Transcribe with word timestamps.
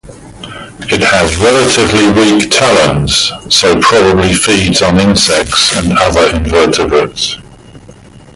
It 0.89 1.03
has 1.11 1.37
relatively 1.37 2.11
weak 2.13 2.49
talons 2.49 3.31
so 3.55 3.79
probably 3.81 4.33
feeds 4.33 4.81
on 4.81 4.99
insects 4.99 5.77
and 5.77 5.93
other 5.95 6.35
invertebrates. 6.37 7.37